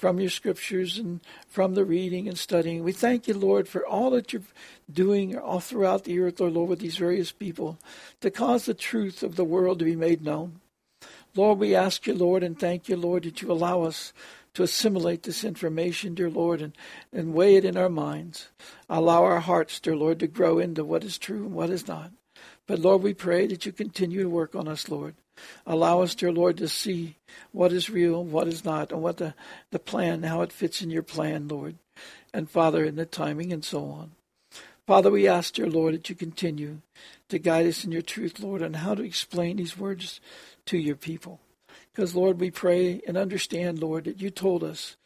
from 0.00 0.18
your 0.18 0.30
scriptures 0.30 0.96
and 0.96 1.20
from 1.46 1.74
the 1.74 1.84
reading 1.84 2.26
and 2.26 2.38
studying. 2.38 2.82
We 2.82 2.92
thank 2.92 3.28
you, 3.28 3.34
Lord, 3.34 3.68
for 3.68 3.86
all 3.86 4.08
that 4.12 4.32
you're 4.32 4.42
doing 4.90 5.36
all 5.36 5.60
throughout 5.60 6.04
the 6.04 6.18
earth, 6.20 6.40
Lord, 6.40 6.54
Lord, 6.54 6.70
with 6.70 6.78
these 6.78 6.96
various 6.96 7.32
people 7.32 7.78
to 8.22 8.30
cause 8.30 8.64
the 8.64 8.72
truth 8.72 9.22
of 9.22 9.36
the 9.36 9.44
world 9.44 9.78
to 9.78 9.84
be 9.84 9.96
made 9.96 10.24
known. 10.24 10.60
Lord, 11.34 11.58
we 11.58 11.74
ask 11.74 12.06
you, 12.06 12.14
Lord, 12.14 12.42
and 12.42 12.58
thank 12.58 12.88
you, 12.88 12.96
Lord, 12.96 13.24
that 13.24 13.40
you 13.40 13.50
allow 13.50 13.82
us 13.82 14.12
to 14.54 14.62
assimilate 14.62 15.22
this 15.22 15.44
information, 15.44 16.14
dear 16.14 16.30
Lord, 16.30 16.60
and, 16.60 16.76
and 17.12 17.34
weigh 17.34 17.56
it 17.56 17.64
in 17.64 17.76
our 17.76 17.88
minds. 17.88 18.48
Allow 18.88 19.22
our 19.22 19.40
hearts, 19.40 19.78
dear 19.78 19.96
Lord, 19.96 20.18
to 20.20 20.26
grow 20.26 20.58
into 20.58 20.84
what 20.84 21.04
is 21.04 21.18
true 21.18 21.46
and 21.46 21.54
what 21.54 21.70
is 21.70 21.86
not. 21.86 22.10
But 22.66 22.80
Lord, 22.80 23.02
we 23.02 23.14
pray 23.14 23.46
that 23.46 23.64
you 23.64 23.72
continue 23.72 24.22
to 24.22 24.28
work 24.28 24.54
on 24.54 24.66
us, 24.66 24.88
Lord. 24.88 25.14
Allow 25.66 26.02
us, 26.02 26.14
dear 26.14 26.32
Lord, 26.32 26.56
to 26.58 26.68
see 26.68 27.16
what 27.52 27.72
is 27.72 27.88
real, 27.88 28.24
what 28.24 28.48
is 28.48 28.64
not, 28.64 28.92
and 28.92 29.00
what 29.00 29.18
the, 29.18 29.34
the 29.70 29.78
plan, 29.78 30.24
how 30.24 30.42
it 30.42 30.52
fits 30.52 30.82
in 30.82 30.90
your 30.90 31.02
plan, 31.02 31.48
Lord. 31.48 31.76
And 32.34 32.50
Father, 32.50 32.84
in 32.84 32.96
the 32.96 33.06
timing 33.06 33.52
and 33.52 33.64
so 33.64 33.84
on. 33.84 34.12
Father, 34.86 35.10
we 35.10 35.28
ask, 35.28 35.54
dear 35.54 35.68
Lord, 35.68 35.94
that 35.94 36.08
you 36.08 36.16
continue 36.16 36.80
to 37.28 37.38
guide 37.38 37.66
us 37.66 37.84
in 37.84 37.92
your 37.92 38.02
truth, 38.02 38.40
Lord, 38.40 38.62
on 38.62 38.74
how 38.74 38.94
to 38.94 39.02
explain 39.02 39.56
these 39.56 39.78
words 39.78 40.20
to 40.66 40.78
your 40.78 40.96
people. 40.96 41.40
Because, 41.92 42.14
Lord, 42.14 42.40
we 42.40 42.50
pray 42.50 43.00
and 43.06 43.16
understand, 43.16 43.80
Lord, 43.80 44.04
that 44.04 44.20
you 44.20 44.30
told 44.30 44.64
us, 44.64 44.96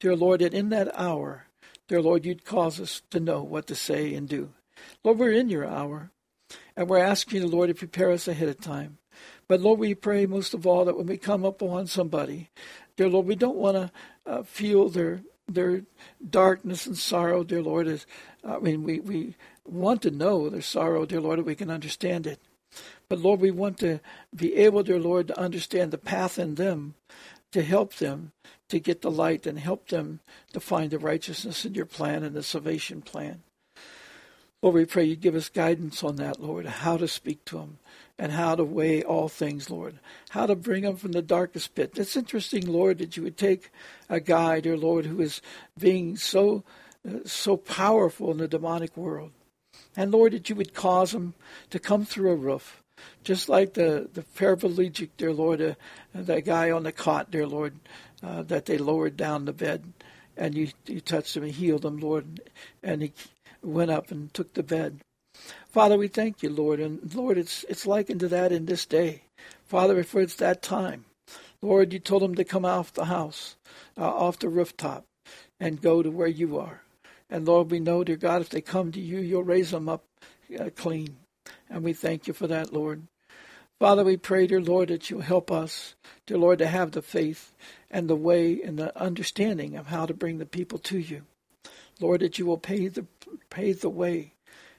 dear 0.00 0.14
Lord, 0.14 0.40
that 0.40 0.54
in 0.54 0.68
that 0.70 0.90
hour, 0.98 1.46
dear 1.88 2.02
Lord, 2.02 2.24
you'd 2.24 2.44
cause 2.44 2.80
us 2.80 3.02
to 3.10 3.20
know 3.20 3.42
what 3.42 3.66
to 3.68 3.74
say 3.74 4.14
and 4.14 4.28
do. 4.28 4.50
Lord, 5.04 5.18
we're 5.18 5.32
in 5.32 5.48
your 5.48 5.66
hour, 5.66 6.10
and 6.76 6.88
we're 6.88 6.98
asking 6.98 7.40
the 7.40 7.46
Lord, 7.46 7.68
to 7.68 7.74
prepare 7.74 8.10
us 8.10 8.28
ahead 8.28 8.48
of 8.48 8.60
time. 8.60 8.98
But 9.48 9.60
Lord, 9.60 9.78
we 9.78 9.94
pray 9.94 10.26
most 10.26 10.54
of 10.54 10.66
all 10.66 10.84
that 10.84 10.96
when 10.96 11.06
we 11.06 11.18
come 11.18 11.44
up 11.44 11.62
on 11.62 11.86
somebody, 11.86 12.50
dear 12.96 13.08
Lord, 13.08 13.26
we 13.26 13.36
don't 13.36 13.56
want 13.56 13.76
to 13.76 13.92
uh, 14.24 14.42
feel 14.42 14.88
their 14.88 15.20
their 15.52 15.82
darkness 16.28 16.86
and 16.86 16.96
sorrow, 16.96 17.44
dear 17.44 17.62
Lord. 17.62 17.86
Is 17.86 18.06
I 18.44 18.58
mean, 18.58 18.82
we 18.82 19.00
we 19.00 19.34
want 19.64 20.02
to 20.02 20.10
know 20.10 20.48
their 20.48 20.62
sorrow, 20.62 21.06
dear 21.06 21.20
Lord, 21.20 21.40
we 21.44 21.54
can 21.54 21.70
understand 21.70 22.26
it. 22.26 22.40
But 23.08 23.18
Lord, 23.18 23.40
we 23.40 23.50
want 23.50 23.78
to 23.78 24.00
be 24.34 24.54
able, 24.56 24.82
dear 24.82 24.98
Lord, 24.98 25.28
to 25.28 25.38
understand 25.38 25.90
the 25.90 25.98
path 25.98 26.38
in 26.38 26.54
them 26.54 26.94
to 27.52 27.62
help 27.62 27.96
them 27.96 28.32
to 28.68 28.80
get 28.80 29.02
the 29.02 29.10
light 29.10 29.46
and 29.46 29.58
help 29.58 29.88
them 29.88 30.20
to 30.54 30.60
find 30.60 30.90
the 30.90 30.98
righteousness 30.98 31.64
in 31.64 31.74
your 31.74 31.84
plan 31.84 32.22
and 32.22 32.34
the 32.34 32.42
salvation 32.42 33.02
plan. 33.02 33.42
Lord, 34.62 34.74
we 34.76 34.84
pray 34.86 35.04
you 35.04 35.16
give 35.16 35.34
us 35.34 35.48
guidance 35.48 36.02
on 36.02 36.16
that, 36.16 36.40
Lord, 36.40 36.66
how 36.66 36.96
to 36.96 37.08
speak 37.08 37.44
to 37.46 37.58
them 37.58 37.78
and 38.18 38.32
how 38.32 38.54
to 38.54 38.64
weigh 38.64 39.02
all 39.02 39.28
things, 39.28 39.70
Lord, 39.70 39.98
how 40.30 40.46
to 40.46 40.54
bring 40.54 40.82
them 40.82 40.96
from 40.96 41.12
the 41.12 41.22
darkest 41.22 41.74
pit. 41.74 41.92
It's 41.96 42.16
interesting, 42.16 42.66
Lord, 42.66 42.98
that 42.98 43.16
you 43.16 43.22
would 43.22 43.36
take 43.36 43.70
a 44.08 44.20
guy, 44.20 44.60
dear 44.60 44.76
Lord, 44.76 45.06
who 45.06 45.20
is 45.20 45.40
being 45.78 46.16
so 46.16 46.64
uh, 47.08 47.18
so 47.24 47.56
powerful 47.56 48.30
in 48.30 48.38
the 48.38 48.46
demonic 48.46 48.96
world, 48.96 49.32
and 49.96 50.12
Lord, 50.12 50.32
that 50.32 50.48
you 50.48 50.54
would 50.54 50.72
cause 50.72 51.12
him 51.12 51.34
to 51.70 51.80
come 51.80 52.04
through 52.04 52.30
a 52.30 52.36
roof, 52.36 52.82
just 53.24 53.48
like 53.48 53.74
the 53.74 54.08
the 54.12 54.22
paraplegic, 54.22 55.10
dear 55.16 55.32
Lord, 55.32 55.60
uh, 55.60 55.74
that 56.14 56.44
guy 56.44 56.70
on 56.70 56.84
the 56.84 56.92
cot, 56.92 57.30
dear 57.30 57.46
Lord, 57.46 57.74
uh, 58.22 58.42
that 58.42 58.66
they 58.66 58.78
lowered 58.78 59.16
down 59.16 59.46
the 59.46 59.52
bed, 59.52 59.92
and 60.36 60.54
you 60.54 60.68
you 60.86 61.00
touched 61.00 61.36
him 61.36 61.42
and 61.42 61.52
healed 61.52 61.84
him, 61.84 61.98
Lord, 61.98 62.40
and 62.82 63.02
he 63.02 63.12
went 63.62 63.90
up 63.90 64.10
and 64.12 64.32
took 64.32 64.54
the 64.54 64.62
bed. 64.62 65.00
Father, 65.70 65.96
we 65.96 66.08
thank 66.08 66.42
you, 66.42 66.50
Lord. 66.50 66.80
And 66.80 67.14
Lord, 67.14 67.38
it's 67.38 67.64
it's 67.68 67.86
likened 67.86 68.20
to 68.20 68.28
that 68.28 68.52
in 68.52 68.66
this 68.66 68.84
day. 68.84 69.22
Father, 69.64 69.98
if 69.98 70.14
it's 70.14 70.36
that 70.36 70.62
time, 70.62 71.06
Lord, 71.62 71.92
you 71.92 71.98
told 71.98 72.22
them 72.22 72.34
to 72.34 72.44
come 72.44 72.64
off 72.64 72.92
the 72.92 73.06
house, 73.06 73.56
uh, 73.96 74.02
off 74.02 74.38
the 74.38 74.48
rooftop, 74.48 75.04
and 75.58 75.80
go 75.80 76.02
to 76.02 76.10
where 76.10 76.28
you 76.28 76.58
are. 76.58 76.82
And 77.30 77.46
Lord, 77.46 77.70
we 77.70 77.80
know, 77.80 78.04
dear 78.04 78.16
God, 78.16 78.42
if 78.42 78.50
they 78.50 78.60
come 78.60 78.92
to 78.92 79.00
you, 79.00 79.20
you'll 79.20 79.44
raise 79.44 79.70
them 79.70 79.88
up 79.88 80.04
uh, 80.58 80.68
clean. 80.76 81.16
And 81.70 81.82
we 81.82 81.94
thank 81.94 82.26
you 82.26 82.34
for 82.34 82.46
that, 82.48 82.72
Lord. 82.72 83.04
Father, 83.80 84.04
we 84.04 84.16
pray, 84.16 84.46
dear 84.46 84.60
Lord, 84.60 84.90
that 84.90 85.08
you 85.08 85.20
help 85.20 85.50
us, 85.50 85.94
dear 86.26 86.38
Lord, 86.38 86.58
to 86.58 86.66
have 86.66 86.92
the 86.92 87.02
faith 87.02 87.54
and 87.90 88.08
the 88.08 88.16
way 88.16 88.60
and 88.62 88.78
the 88.78 88.96
understanding 89.00 89.76
of 89.76 89.86
how 89.86 90.04
to 90.04 90.14
bring 90.14 90.38
the 90.38 90.46
people 90.46 90.78
to 90.80 90.98
you. 90.98 91.22
Lord, 92.00 92.20
that 92.20 92.38
you 92.38 92.46
will 92.46 92.58
pave 92.58 92.94
the 92.94 93.06
pave 93.50 93.80
the 93.80 93.90
way 93.90 94.34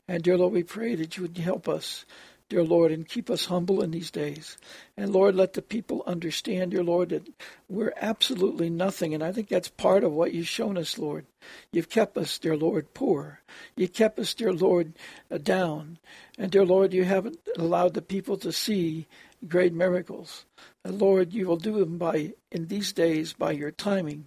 and 0.08 0.24
dear 0.24 0.38
Lord, 0.38 0.54
we 0.54 0.64
pray 0.64 0.96
that 0.96 1.16
you 1.16 1.24
would 1.24 1.38
help 1.38 1.70
us, 1.70 2.06
dear 2.50 2.64
Lord, 2.64 2.92
and 2.92 3.08
keep 3.08 3.30
us 3.30 3.46
humble 3.46 3.82
in 3.82 3.92
these 3.92 4.12
days. 4.12 4.58
And 4.98 5.12
Lord, 5.12 5.36
let 5.36 5.54
the 5.54 5.62
people 5.62 6.04
understand, 6.06 6.72
dear 6.72 6.84
Lord, 6.84 7.10
that 7.10 7.28
we're 7.70 7.94
absolutely 7.96 8.70
nothing. 8.70 9.14
And 9.14 9.24
I 9.24 9.32
think 9.32 9.48
that's 9.48 9.70
part 9.70 10.04
of 10.04 10.12
what 10.12 10.34
you've 10.34 10.48
shown 10.48 10.78
us, 10.78 10.98
Lord. 10.98 11.26
You've 11.72 11.90
kept 11.90 12.18
us, 12.18 12.38
dear 12.38 12.58
Lord, 12.58 12.94
poor. 12.94 13.40
You 13.78 13.88
kept 13.88 14.20
us, 14.20 14.34
dear 14.34 14.54
Lord, 14.54 14.94
uh, 15.32 15.38
down. 15.38 16.00
And 16.38 16.52
dear 16.52 16.66
Lord, 16.66 16.94
you 16.94 17.06
haven't 17.06 17.40
allowed 17.58 17.94
the 17.94 18.02
people 18.02 18.38
to 18.38 18.52
see 18.52 19.08
great 19.48 19.74
miracles. 19.74 20.46
And 20.84 21.00
Lord, 21.00 21.34
you 21.34 21.48
will 21.48 21.58
do 21.58 21.80
them 21.80 21.98
by 21.98 22.34
in 22.52 22.68
these 22.68 22.92
days 22.92 23.34
by 23.34 23.52
your 23.52 23.72
timing. 23.72 24.26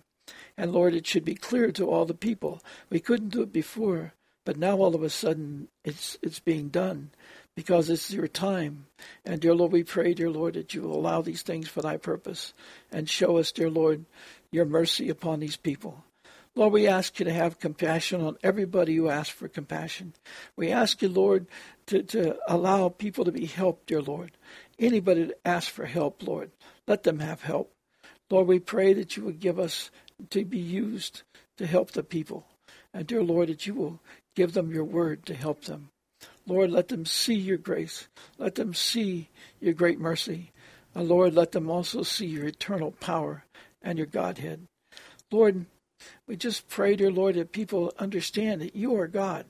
And 0.56 0.72
Lord, 0.72 0.94
it 0.94 1.06
should 1.06 1.24
be 1.24 1.34
clear 1.34 1.70
to 1.72 1.88
all 1.88 2.06
the 2.06 2.14
people. 2.14 2.62
We 2.88 2.98
couldn't 2.98 3.28
do 3.28 3.42
it 3.42 3.52
before. 3.52 4.14
But 4.46 4.56
now 4.56 4.76
all 4.76 4.94
of 4.94 5.02
a 5.02 5.10
sudden 5.10 5.68
it's 5.84 6.16
it's 6.22 6.38
being 6.38 6.68
done 6.68 7.10
because 7.56 7.90
it's 7.90 8.12
your 8.12 8.28
time. 8.28 8.86
And 9.24 9.40
dear 9.40 9.54
Lord, 9.54 9.72
we 9.72 9.82
pray, 9.82 10.14
dear 10.14 10.30
Lord, 10.30 10.54
that 10.54 10.72
you 10.72 10.82
will 10.82 10.94
allow 10.96 11.20
these 11.20 11.42
things 11.42 11.68
for 11.68 11.82
thy 11.82 11.96
purpose 11.96 12.54
and 12.92 13.10
show 13.10 13.38
us, 13.38 13.50
dear 13.50 13.68
Lord, 13.68 14.04
your 14.52 14.64
mercy 14.64 15.10
upon 15.10 15.40
these 15.40 15.56
people. 15.56 16.04
Lord, 16.54 16.72
we 16.72 16.86
ask 16.86 17.18
you 17.18 17.24
to 17.24 17.32
have 17.32 17.58
compassion 17.58 18.22
on 18.22 18.38
everybody 18.42 18.94
who 18.94 19.10
asks 19.10 19.34
for 19.34 19.48
compassion. 19.48 20.14
We 20.54 20.70
ask 20.70 21.02
you, 21.02 21.08
Lord, 21.08 21.48
to, 21.86 22.02
to 22.04 22.38
allow 22.48 22.88
people 22.88 23.24
to 23.24 23.32
be 23.32 23.46
helped, 23.46 23.88
dear 23.88 24.00
Lord. 24.00 24.30
Anybody 24.78 25.24
that 25.24 25.40
asks 25.44 25.70
for 25.70 25.86
help, 25.86 26.22
Lord, 26.22 26.52
let 26.86 27.02
them 27.02 27.18
have 27.18 27.42
help. 27.42 27.72
Lord, 28.30 28.46
we 28.46 28.60
pray 28.60 28.94
that 28.94 29.16
you 29.16 29.24
would 29.24 29.40
give 29.40 29.58
us 29.58 29.90
to 30.30 30.44
be 30.44 30.58
used 30.58 31.24
to 31.58 31.66
help 31.66 31.90
the 31.90 32.02
people. 32.02 32.46
And 32.94 33.06
dear 33.06 33.22
Lord, 33.22 33.48
that 33.48 33.66
you 33.66 33.74
will 33.74 34.00
Give 34.36 34.52
them 34.52 34.72
your 34.72 34.84
word 34.84 35.26
to 35.26 35.34
help 35.34 35.64
them. 35.64 35.88
Lord, 36.46 36.70
let 36.70 36.88
them 36.88 37.04
see 37.04 37.34
your 37.34 37.56
grace. 37.56 38.06
Let 38.38 38.54
them 38.54 38.72
see 38.72 39.28
your 39.60 39.74
great 39.74 39.98
mercy. 39.98 40.52
And 40.94 41.08
Lord, 41.08 41.34
let 41.34 41.52
them 41.52 41.68
also 41.68 42.02
see 42.02 42.26
your 42.26 42.46
eternal 42.46 42.92
power 42.92 43.44
and 43.82 43.98
your 43.98 44.06
Godhead. 44.06 44.66
Lord, 45.30 45.66
we 46.28 46.36
just 46.36 46.68
pray, 46.68 46.94
dear 46.94 47.10
Lord, 47.10 47.34
that 47.34 47.52
people 47.52 47.92
understand 47.98 48.60
that 48.60 48.76
you 48.76 48.94
are 48.96 49.08
God. 49.08 49.46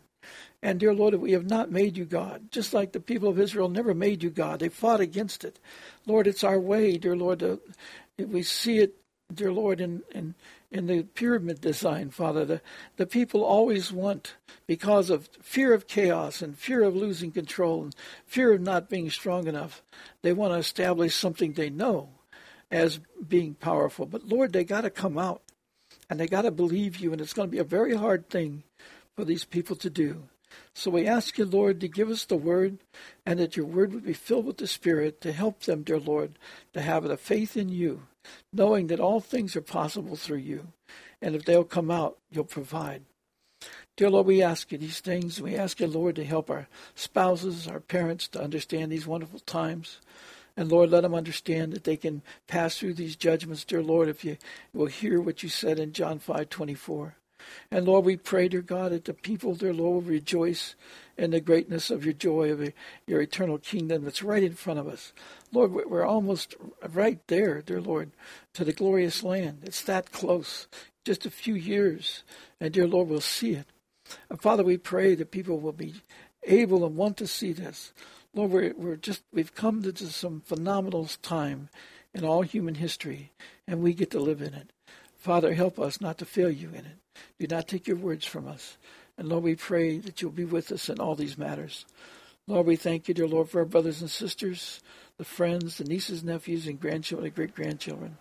And 0.63 0.81
dear 0.81 0.95
Lord, 0.95 1.15
that 1.15 1.21
we 1.21 1.33
have 1.33 1.49
not 1.49 1.71
made 1.71 1.97
you 1.97 2.05
God, 2.05 2.51
just 2.51 2.73
like 2.73 2.93
the 2.93 3.01
people 3.01 3.29
of 3.29 3.39
Israel 3.39 3.69
never 3.69 3.95
made 3.95 4.23
you 4.23 4.31
God. 4.31 4.61
They 4.61 4.69
fought 4.69 5.01
against 5.01 5.45
it. 5.45 5.61
Lord, 6.07 6.27
it's 6.27 6.43
our 6.43 6.59
way, 6.59 6.97
dear 6.97 7.17
Lord, 7.17 7.41
to, 7.41 7.61
we 8.19 8.43
see 8.43 8.79
it, 8.79 8.95
dear 9.33 9.53
Lord, 9.53 9.81
in, 9.81 10.03
in 10.13 10.35
in 10.71 10.87
the 10.87 11.03
pyramid 11.03 11.61
design, 11.61 12.11
Father. 12.11 12.45
The, 12.45 12.61
the 12.97 13.07
people 13.07 13.45
always 13.45 13.93
want, 13.93 14.35
because 14.67 15.11
of 15.11 15.29
fear 15.41 15.73
of 15.73 15.87
chaos 15.87 16.43
and 16.43 16.59
fear 16.59 16.83
of 16.83 16.97
losing 16.97 17.33
control 17.33 17.85
and 17.85 17.95
fear 18.27 18.53
of 18.53 18.61
not 18.61 18.91
being 18.91 19.11
strong 19.11 19.47
enough, 19.47 19.83
they 20.23 20.33
want 20.33 20.53
to 20.53 20.59
establish 20.59 21.15
something 21.15 21.53
they 21.53 21.71
know 21.71 22.11
as 22.71 23.01
being 23.29 23.55
powerful. 23.55 24.07
But 24.07 24.29
Lord, 24.29 24.53
they 24.53 24.65
got 24.65 24.83
to 24.83 24.91
come 24.91 25.19
out 25.19 25.43
and 26.11 26.19
they 26.19 26.27
got 26.27 26.43
to 26.43 26.51
believe 26.51 26.97
you, 26.97 27.13
and 27.13 27.21
it's 27.21 27.33
going 27.33 27.49
to 27.49 27.53
be 27.53 27.59
a 27.59 27.65
very 27.65 27.95
hard 27.95 28.29
thing 28.29 28.63
for 29.15 29.25
these 29.25 29.45
people 29.45 29.77
to 29.77 29.91
do. 29.91 30.25
So 30.75 30.91
we 30.91 31.07
ask 31.07 31.39
you, 31.39 31.45
Lord, 31.45 31.81
to 31.81 31.89
give 31.89 32.11
us 32.11 32.25
the 32.25 32.37
word 32.37 32.79
and 33.25 33.39
that 33.39 33.57
your 33.57 33.67
word 33.67 33.93
would 33.93 34.05
be 34.05 34.13
filled 34.13 34.47
with 34.47 34.59
the 34.59 34.67
Spirit 34.67 35.21
to 35.23 35.33
help 35.33 35.61
them, 35.61 35.83
dear 35.83 35.99
Lord, 35.99 36.39
to 36.75 36.81
have 36.81 37.05
the 37.05 37.17
faith 37.17 37.57
in 37.57 37.69
you 37.69 38.03
knowing 38.53 38.87
that 38.89 39.01
all 39.01 39.21
things 39.21 39.57
are 39.57 39.63
possible 39.63 40.17
through 40.17 40.39
you. 40.39 40.69
And 41.21 41.35
if 41.35 41.45
they'll 41.45 41.65
come 41.65 41.91
out, 41.91 42.19
you'll 42.31 42.45
provide. 42.45 43.03
Dear 43.97 44.11
Lord, 44.11 44.27
we 44.27 44.43
ask 44.43 44.71
you 44.71 44.79
these 44.79 45.01
things. 45.01 45.41
We 45.41 45.57
ask 45.57 45.81
you, 45.81 45.87
Lord, 45.87 46.17
to 46.17 46.25
help 46.25 46.51
our 46.51 46.69
spouses, 46.95 47.67
our 47.67 47.81
parents 47.81 48.29
to 48.29 48.43
understand 48.43 48.93
these 48.93 49.07
wonderful 49.07 49.41
times. 49.41 50.01
And 50.57 50.71
Lord, 50.71 50.91
let 50.91 51.03
them 51.03 51.15
understand 51.15 51.73
that 51.73 51.85
they 51.85 51.97
can 51.97 52.23
pass 52.47 52.79
through 52.79 52.95
these 52.95 53.17
judgments, 53.17 53.65
dear 53.65 53.83
Lord, 53.83 54.09
if 54.09 54.25
you 54.25 54.37
will 54.73 54.87
hear 54.87 55.21
what 55.21 55.43
you 55.43 55.49
said 55.49 55.79
in 55.79 55.93
John 55.93 56.19
five 56.19 56.49
twenty 56.49 56.75
four. 56.75 57.17
And 57.71 57.87
Lord, 57.87 58.05
we 58.05 58.17
pray, 58.17 58.49
dear 58.49 58.63
God, 58.63 58.93
that 58.93 59.05
the 59.05 59.15
people, 59.15 59.55
dear 59.55 59.73
Lord, 59.73 60.05
will 60.05 60.11
rejoice 60.11 60.75
in 61.17 61.31
the 61.31 61.41
greatness 61.41 61.91
of 61.91 62.05
your 62.05 62.15
joy, 62.15 62.53
of 62.53 62.73
your 63.07 63.21
eternal 63.21 63.59
kingdom 63.59 64.05
that's 64.05 64.23
right 64.23 64.43
in 64.43 64.55
front 64.55 64.79
of 64.79 64.87
us. 64.87 65.13
Lord, 65.53 65.73
we're 65.73 66.05
almost 66.05 66.55
right 66.91 67.21
there, 67.29 67.63
dear 67.63 67.81
Lord, 67.81 68.11
to 68.55 68.65
the 68.65 68.73
glorious 68.73 69.23
land. 69.23 69.61
It's 69.63 69.83
that 69.83 70.13
close, 70.13 70.69
just 71.05 71.27
a 71.27 71.31
few 71.31 71.55
years, 71.55 72.23
and 72.61 72.73
dear 72.73 72.87
Lord, 72.87 73.09
we'll 73.09 73.21
see 73.21 73.53
it. 73.53 73.67
And 74.29 74.41
Father, 74.41 74.63
we 74.63 74.77
pray 74.77 75.15
that 75.15 75.31
people 75.31 75.59
will 75.59 75.73
be 75.73 75.95
able 76.45 76.85
and 76.85 76.97
want 76.97 77.17
to 77.19 77.27
see 77.27 77.53
this. 77.53 77.93
Lord, 78.35 78.51
we're, 78.51 78.75
we're 78.77 78.97
just, 78.97 79.23
we've 79.33 79.55
come 79.55 79.83
to 79.83 79.97
some 80.11 80.43
phenomenal 80.43 81.09
time 81.23 81.71
in 82.15 82.25
all 82.25 82.43
human 82.43 82.77
history, 82.77 83.33
and 83.67 83.83
we 83.83 83.95
get 83.95 84.11
to 84.11 84.21
live 84.21 84.43
in 84.43 84.55
it. 84.55 84.71
Father, 85.27 85.55
help 85.55 85.81
us 85.81 86.01
not 86.01 86.19
to 86.19 86.25
fail 86.25 86.53
you 86.53 86.69
in 86.69 86.87
it. 86.87 86.99
Do 87.41 87.49
not 87.49 87.67
take 87.67 87.89
your 87.89 87.97
words 87.97 88.25
from 88.25 88.47
us. 88.47 88.77
And 89.19 89.29
Lord, 89.29 89.43
we 89.43 89.57
pray 89.57 89.99
that 89.99 90.23
you'll 90.23 90.31
be 90.31 90.45
with 90.45 90.71
us 90.71 90.89
in 90.89 91.01
all 91.01 91.17
these 91.17 91.37
matters. 91.37 91.85
Lord, 92.47 92.65
we 92.65 92.77
thank 92.77 93.09
you, 93.09 93.15
dear 93.15 93.27
Lord, 93.27 93.49
for 93.49 93.59
our 93.59 93.65
brothers 93.65 94.01
and 94.01 94.09
sisters, 94.09 94.81
the 95.19 95.25
friends, 95.25 95.79
the 95.79 95.85
nieces, 95.85 96.23
nephews, 96.23 96.69
and 96.69 96.81
grandchildren, 96.81 97.27
and 97.27 97.35
great 97.35 97.57
grandchildren. 97.57 98.19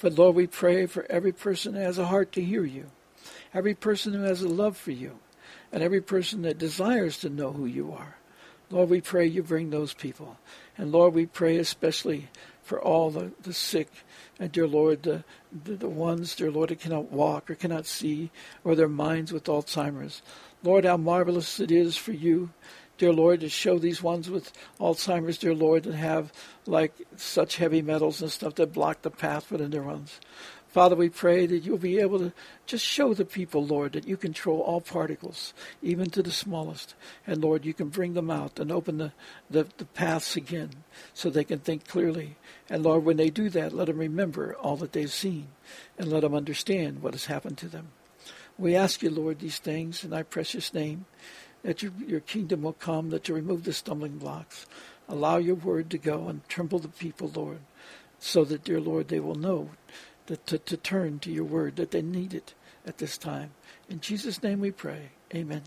But 0.00 0.18
Lord, 0.18 0.34
we 0.34 0.48
pray 0.48 0.86
for 0.86 1.06
every 1.08 1.30
person 1.30 1.74
who 1.74 1.80
has 1.80 1.96
a 1.96 2.06
heart 2.06 2.32
to 2.32 2.42
hear 2.42 2.64
you, 2.64 2.86
every 3.54 3.76
person 3.76 4.12
who 4.12 4.22
has 4.22 4.42
a 4.42 4.48
love 4.48 4.76
for 4.76 4.90
you, 4.90 5.20
and 5.70 5.80
every 5.80 6.00
person 6.00 6.42
that 6.42 6.58
desires 6.58 7.18
to 7.18 7.30
know 7.30 7.52
who 7.52 7.66
you 7.66 7.92
are. 7.92 8.16
Lord, 8.68 8.90
we 8.90 9.00
pray 9.00 9.26
you 9.26 9.44
bring 9.44 9.70
those 9.70 9.94
people. 9.94 10.36
And 10.76 10.90
Lord, 10.90 11.14
we 11.14 11.26
pray 11.26 11.58
especially 11.58 12.30
for 12.68 12.80
all 12.80 13.10
the, 13.10 13.32
the 13.42 13.54
sick 13.54 13.88
and 14.38 14.52
dear 14.52 14.66
Lord, 14.66 15.02
the, 15.02 15.24
the, 15.64 15.74
the 15.74 15.88
ones, 15.88 16.34
dear 16.34 16.50
Lord, 16.50 16.68
that 16.68 16.80
cannot 16.80 17.10
walk 17.10 17.50
or 17.50 17.54
cannot 17.54 17.86
see, 17.86 18.30
or 18.62 18.74
their 18.74 18.88
minds 18.88 19.32
with 19.32 19.44
Alzheimer's. 19.44 20.20
Lord, 20.62 20.84
how 20.84 20.98
marvelous 20.98 21.60
it 21.60 21.70
is 21.70 21.96
for 21.96 22.12
you, 22.12 22.50
dear 22.98 23.12
Lord, 23.12 23.40
to 23.40 23.48
show 23.48 23.78
these 23.78 24.02
ones 24.02 24.28
with 24.28 24.52
Alzheimer's, 24.78 25.38
dear 25.38 25.54
Lord, 25.54 25.84
that 25.84 25.94
have 25.94 26.30
like 26.66 26.92
such 27.16 27.56
heavy 27.56 27.80
metals 27.80 28.20
and 28.20 28.30
stuff 28.30 28.56
that 28.56 28.74
block 28.74 29.00
the 29.00 29.10
path 29.10 29.44
for 29.44 29.56
the 29.56 29.68
neurons. 29.68 30.20
Father, 30.78 30.94
we 30.94 31.08
pray 31.08 31.44
that 31.44 31.64
you'll 31.64 31.76
be 31.76 31.98
able 31.98 32.20
to 32.20 32.32
just 32.64 32.86
show 32.86 33.12
the 33.12 33.24
people, 33.24 33.66
Lord, 33.66 33.94
that 33.94 34.06
you 34.06 34.16
control 34.16 34.60
all 34.60 34.80
particles, 34.80 35.52
even 35.82 36.08
to 36.10 36.22
the 36.22 36.30
smallest. 36.30 36.94
And 37.26 37.42
Lord, 37.42 37.64
you 37.64 37.74
can 37.74 37.88
bring 37.88 38.14
them 38.14 38.30
out 38.30 38.60
and 38.60 38.70
open 38.70 38.98
the, 38.98 39.12
the, 39.50 39.66
the 39.76 39.86
paths 39.86 40.36
again 40.36 40.70
so 41.14 41.30
they 41.30 41.42
can 41.42 41.58
think 41.58 41.88
clearly. 41.88 42.36
And 42.70 42.84
Lord, 42.84 43.04
when 43.04 43.16
they 43.16 43.28
do 43.28 43.50
that, 43.50 43.72
let 43.72 43.88
them 43.88 43.98
remember 43.98 44.54
all 44.54 44.76
that 44.76 44.92
they've 44.92 45.12
seen 45.12 45.48
and 45.98 46.12
let 46.12 46.20
them 46.20 46.32
understand 46.32 47.02
what 47.02 47.14
has 47.14 47.24
happened 47.24 47.58
to 47.58 47.68
them. 47.68 47.88
We 48.56 48.76
ask 48.76 49.02
you, 49.02 49.10
Lord, 49.10 49.40
these 49.40 49.58
things 49.58 50.04
in 50.04 50.10
thy 50.10 50.22
precious 50.22 50.72
name, 50.72 51.06
that 51.64 51.82
your, 51.82 51.90
your 52.06 52.20
kingdom 52.20 52.62
will 52.62 52.72
come, 52.74 53.10
that 53.10 53.26
you 53.26 53.34
remove 53.34 53.64
the 53.64 53.72
stumbling 53.72 54.18
blocks. 54.18 54.64
Allow 55.08 55.38
your 55.38 55.56
word 55.56 55.90
to 55.90 55.98
go 55.98 56.28
and 56.28 56.48
tremble 56.48 56.78
the 56.78 56.86
people, 56.86 57.32
Lord, 57.34 57.58
so 58.20 58.44
that, 58.44 58.62
dear 58.62 58.80
Lord, 58.80 59.08
they 59.08 59.18
will 59.18 59.34
know 59.34 59.70
that 60.28 60.46
to, 60.46 60.58
to 60.58 60.76
turn 60.76 61.18
to 61.20 61.30
your 61.30 61.44
word, 61.44 61.76
that 61.76 61.90
they 61.90 62.02
need 62.02 62.32
it 62.32 62.54
at 62.86 62.98
this 62.98 63.18
time. 63.18 63.50
In 63.90 64.00
Jesus' 64.00 64.42
name 64.42 64.60
we 64.60 64.70
pray. 64.70 65.10
Amen. 65.34 65.62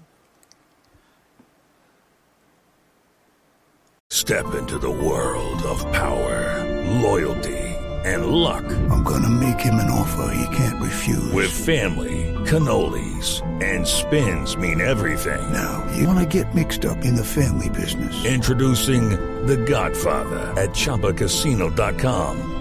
Step 4.09 4.55
into 4.55 4.77
the 4.77 4.89
world 4.89 5.61
of 5.63 5.79
power, 5.93 6.99
loyalty, 7.01 7.57
and 8.03 8.27
luck. 8.27 8.65
I'm 8.89 9.03
going 9.03 9.23
to 9.23 9.29
make 9.29 9.59
him 9.59 9.75
an 9.75 9.89
offer 9.89 10.33
he 10.33 10.55
can't 10.55 10.81
refuse. 10.81 11.31
With 11.31 11.51
family, 11.51 12.33
cannolis, 12.45 13.41
and 13.63 13.87
spins 13.87 14.57
mean 14.57 14.81
everything. 14.81 15.41
Now, 15.53 15.89
you 15.95 16.07
want 16.07 16.19
to 16.19 16.43
get 16.43 16.53
mixed 16.53 16.85
up 16.85 17.05
in 17.05 17.15
the 17.15 17.23
family 17.23 17.69
business. 17.69 18.25
Introducing 18.25 19.11
The 19.45 19.57
Godfather 19.57 20.39
at 20.59 20.71
ChumbaCasino.com. 20.71 22.60